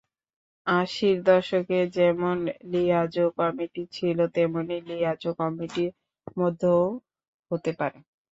আশির 0.67 1.17
দশকে 1.25 1.59
যেমন 1.97 2.37
লিয়াজোঁ 2.71 3.29
কমিটি 3.37 3.83
ছিল, 3.95 4.17
তেমনই 4.35 4.79
লিয়াজোঁ 4.89 5.33
কমিটির 5.39 5.91
মধ্যেও 6.37 6.81
হতে 7.51 7.71
পারে। 7.79 7.97